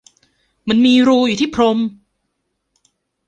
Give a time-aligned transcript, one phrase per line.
[0.67, 1.77] มันมีรูอยู่ที่พรม